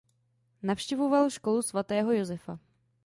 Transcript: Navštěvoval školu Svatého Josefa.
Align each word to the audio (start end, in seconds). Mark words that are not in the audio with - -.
Navštěvoval 0.63 1.29
školu 1.29 1.61
Svatého 1.61 2.11
Josefa. 2.11 2.59